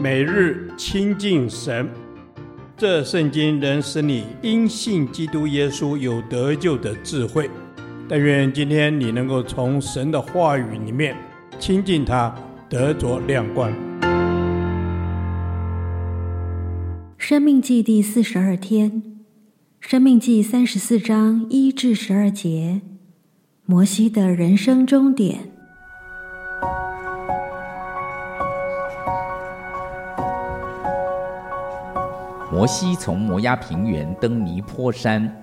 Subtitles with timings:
[0.00, 1.88] 每日亲近神，
[2.76, 7.50] 这圣经能使你因信基督耶稣有得救的智慧。
[8.08, 11.16] 但愿今天你能够从神的话语里面
[11.58, 12.32] 亲近他，
[12.68, 13.72] 得着亮光。
[17.26, 19.02] 生命记第四十二天，
[19.80, 22.82] 生命记三十四章一至十二节，
[23.64, 25.38] 摩西的人生终点。
[32.52, 35.34] 摩西从摩押平原登尼坡山，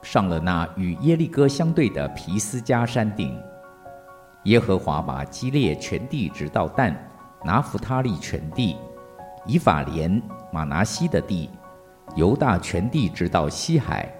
[0.00, 3.38] 上了那与耶利哥相对的皮斯加山顶。
[4.44, 6.96] 耶和华把基列全地直到但，
[7.44, 8.74] 拿弗他利全地，
[9.46, 10.20] 以法莲、
[10.52, 11.50] 马拿西的地，
[12.14, 14.12] 犹大全地直到西海，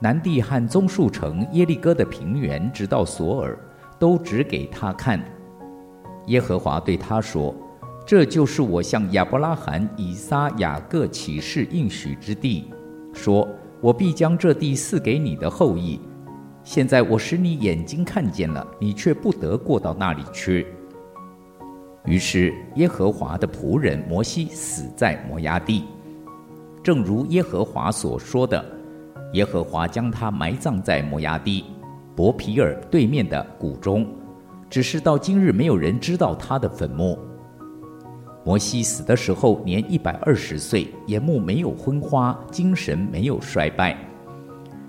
[0.00, 3.58] 南地和棕树城耶利哥的平原直到索尔，
[3.98, 5.22] 都指给他看。
[6.26, 7.54] 耶和华对他说。
[8.06, 12.70] 这就是我向亚伯拉罕、以撒、雅各起誓应许之地，
[13.14, 13.48] 说：
[13.80, 15.98] 我必将这地赐给你的后裔。
[16.62, 20.66] 现在我使你眼睛看见了，你却不得过到那里去。
[22.04, 25.84] 于是耶和华的仆人摩西死在摩押地，
[26.82, 28.62] 正如耶和华所说的，
[29.32, 31.64] 耶和华将他埋葬在摩押地
[32.14, 34.06] 伯皮尔对面的谷中，
[34.68, 37.18] 只是到今日没有人知道他的坟墓。
[38.44, 43.96] 摩西死的时候年一百二十岁，眼目没有昏花，精神没有衰败。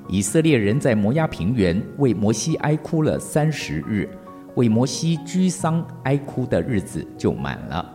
[0.10, 4.10] 以色列人在摩押平原为摩西哀哭了三十日，
[4.56, 7.94] 为摩西居丧哀哭的日子就满了。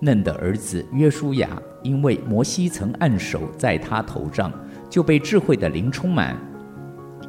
[0.00, 4.52] 嫩的儿子约书亚，因为摩西曾按手在他头上，
[4.88, 6.36] 就被智慧的灵充满，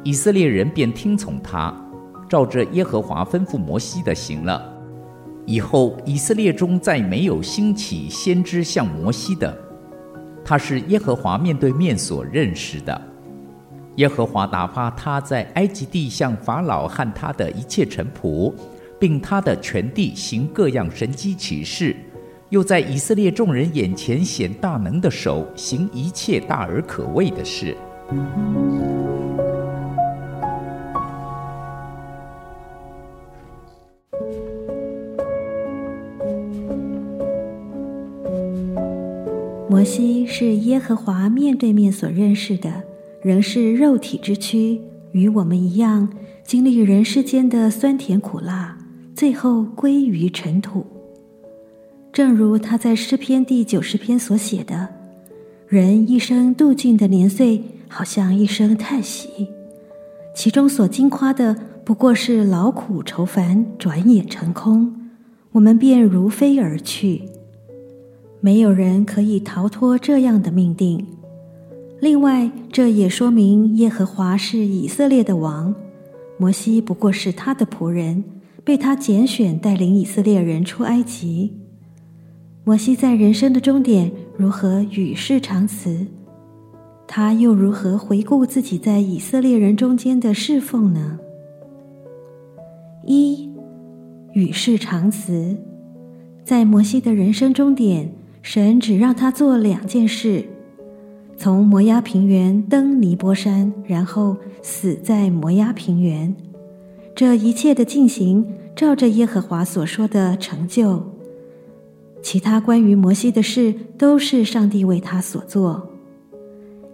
[0.04, 1.74] 以色列人便听从他，
[2.28, 4.72] 照着耶和华吩咐摩西的行了。
[5.46, 9.56] 以后，以色列中再没有兴起先知像摩西的，
[10.44, 13.02] 他是耶和华面对面所认识的。
[13.96, 18.52] 耶和华打发他在埃及地向法老和他的一切臣仆，
[18.98, 21.94] 并他的全地行各样神迹奇事，
[22.48, 27.76] 又在以色列众人眼前显大能的手，行一切大而可畏的事。
[39.68, 42.84] 摩西是耶和华面对面所认识的，
[43.22, 44.80] 仍是肉体之躯，
[45.12, 46.08] 与我们一样，
[46.42, 48.78] 经历人世间的酸甜苦辣，
[49.14, 50.86] 最后归于尘土。
[52.12, 54.88] 正如他在诗篇第九十篇所写的
[55.68, 59.48] ：“人一生度尽的年岁，好像一声叹息，
[60.34, 61.54] 其中所惊夸的
[61.84, 65.10] 不过是劳苦愁烦，转眼成空，
[65.52, 67.22] 我们便如飞而去。”
[68.40, 71.06] 没有人可以逃脱这样的命定。
[72.00, 75.74] 另外，这也说明耶和华是以色列的王，
[76.38, 78.24] 摩西不过是他的仆人，
[78.64, 81.52] 被他拣选带领以色列人出埃及。
[82.64, 86.06] 摩西在人生的终点如何与世长辞？
[87.06, 91.18] 他又如何回顾自己在以色列人中间的侍奉呢？
[93.04, 93.50] 一，
[94.32, 95.56] 与世长辞，
[96.44, 98.12] 在摩西的人生终点。
[98.42, 100.46] 神只让他做两件事：
[101.42, 106.36] 从摩押平原登尼波山，然后死在摩押平原。
[107.14, 108.46] 这一切的进行，
[108.76, 111.02] 照着耶和华所说的成就。
[112.20, 115.88] 其他关于摩西的事，都是上帝为他所做。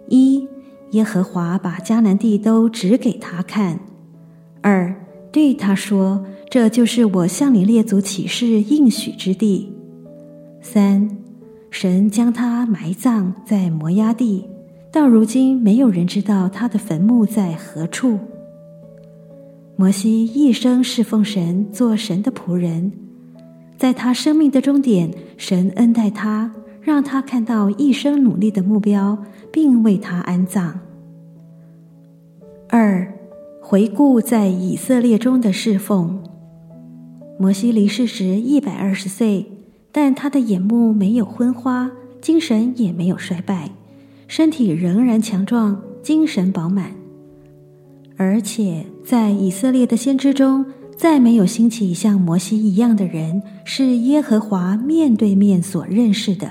[0.07, 0.47] 一，
[0.91, 3.77] 耶和华把迦南地都指给他看；
[4.61, 4.95] 二，
[5.29, 9.73] 对他说：“这就是我向你列祖起誓应许之地。”
[10.63, 11.26] 三。
[11.69, 14.49] 神将他埋葬在摩押地，
[14.91, 18.17] 到如今没有人知道他的坟墓在何处。
[19.75, 22.91] 摩西一生侍奉神，做神的仆人，
[23.77, 29.17] 在他生命的终点，神恩待他，让他看到一生努力的目标，
[29.51, 30.79] 并为他安葬。
[32.69, 33.13] 二，
[33.61, 36.23] 回顾在以色列中的侍奉。
[37.39, 39.56] 摩西离世时一百二十岁。
[39.99, 41.89] 但他的眼目没有昏花，
[42.21, 43.71] 精神也没有衰败，
[44.27, 46.91] 身体仍然强壮，精神饱满。
[48.15, 50.63] 而且在以色列的先知中，
[50.95, 56.47] 再没有兴起像摩西一样的人，是耶和华面对面所认识的，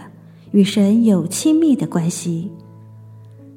[0.51, 2.51] 与神有亲密的关系。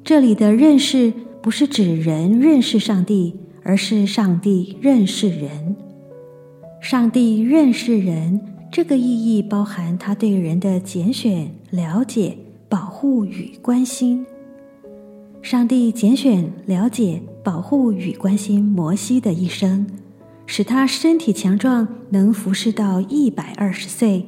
[0.04, 3.34] 这里的认识不是指人认识上帝，
[3.64, 5.74] 而是上帝认识人。
[6.80, 8.40] 上帝认识人，
[8.72, 12.38] 这个意义包含他对人的拣选、了解、
[12.68, 14.24] 保护与关心。
[15.42, 19.88] 上帝拣选、了解、保护与关心摩西的一生，
[20.46, 24.24] 使他身体强壮，能服侍到一百二十岁，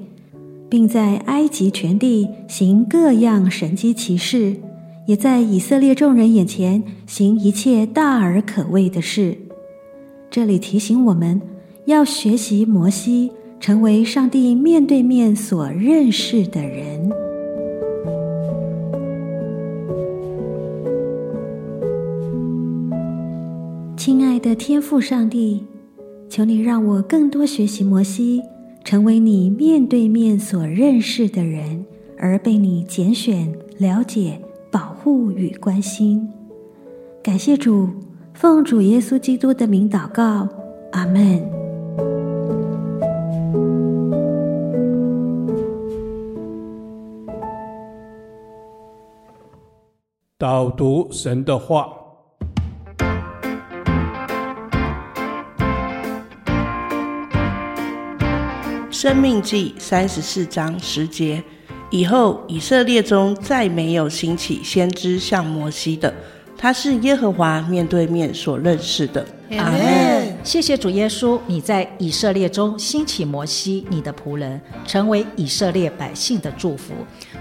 [0.68, 4.56] 并在埃及全地行各样神迹奇事，
[5.06, 9.38] 也在以色列众人眼前行一切大而可畏的事。
[10.28, 11.40] 这里提醒我们
[11.84, 13.30] 要学习摩西，
[13.62, 17.08] 成为上帝面对面所认识的人。
[23.96, 25.64] 亲爱的天父上帝，
[26.28, 28.42] 求你让我更多学习摩西，
[28.82, 31.86] 成为你面对面所认识的人，
[32.18, 34.40] 而被你拣选、了解、
[34.72, 36.28] 保护与关心。
[37.22, 37.88] 感谢主，
[38.34, 40.48] 奉主耶稣基督的名祷告，
[40.90, 41.61] 阿门。
[50.42, 51.86] 导读神的话。
[58.90, 61.40] 生命记三十四章十节，
[61.92, 66.12] 以后以色列中再没有兴起先知像摩西的，
[66.58, 69.24] 他是耶和华面对面所认识的。
[69.50, 70.11] 阿门。
[70.44, 76.92] 谢谢主耶稣，你在以色列中兴起摩西，你的仆人，成为以色列百姓的祝福。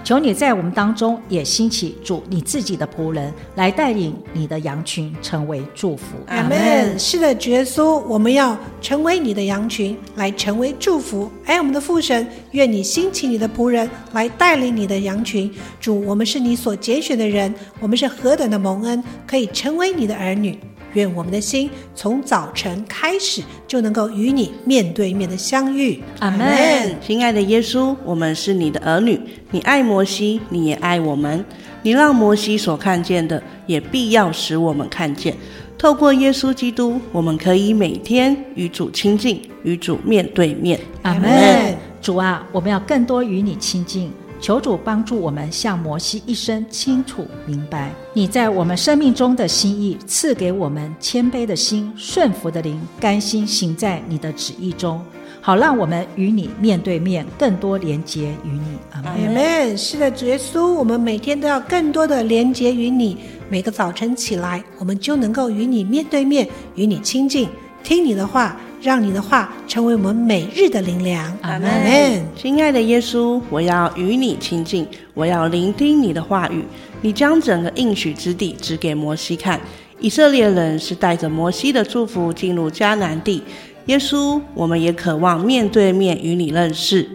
[0.04, 6.16] 求你在我们当中也兴起主你自己的仆人，来带领你的羊群成为祝福。
[6.28, 6.98] 阿门。
[7.00, 11.30] 是的，主耶稣，我们要成为你的羊群，来成为祝福。
[11.46, 15.52] 哎，我们的父神，愿你兴起你的仆人，来带领你的羊群。
[15.80, 20.60] 主，我们是你所拣选的人，我们是何等的蒙恩，可以成为你的儿女。
[20.94, 26.02] 愿我们的心从早晨开始就能够与你面对面的相遇。
[26.20, 26.96] 阿门。
[27.02, 29.20] 亲爱的耶稣，我们是你的儿女，
[29.52, 31.44] 你爱摩西，你也爱我们。
[31.84, 35.36] 你让摩西所看见的，也必要使我们看见。
[35.78, 40.80] 透过耶稣基督，我们可以每天与主亲近，与主面对面。
[41.02, 41.76] 阿门。
[42.00, 44.12] 主啊，我们要更多与你亲近。
[44.42, 55.00] 求主帮助我们，像摩西一生清楚明白你在我们生命中的心意，赐给我们谦卑的心、顺服的灵，甘心行在你的旨意中，
[55.40, 58.78] 好让我们与你面对面，更多连结与你。
[58.94, 59.78] 阿门。
[59.78, 63.20] 是的，主耶稣，我们每天都要更多的连结与你。
[63.48, 67.48] 每个早晨起来，我们就能够与你面对面，与你亲近，
[67.84, 68.60] 听你的话。
[68.82, 71.32] 让你的话成为我们每日的灵粮。
[71.44, 72.26] 阿门。
[72.36, 76.66] 亲爱的耶稣，我要与你亲近，我要聆听你的话语。
[77.02, 79.62] 你将整个应许之地指给摩西看。
[80.00, 83.44] 以色列人是带着摩西的祝福进入迦南地。
[83.86, 87.08] 耶稣，我们也渴望面对面与你认识。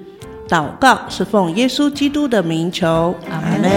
[0.48, 3.12] 祷告是奉耶稣基督的名求。
[3.28, 3.68] 阿门。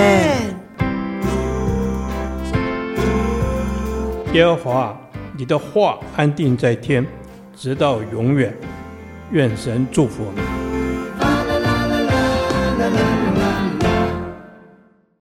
[4.33, 4.95] 耶和华，
[5.35, 7.03] 你的话安定在天。
[7.61, 8.55] 直到永远，
[9.33, 10.58] 愿神祝福我们。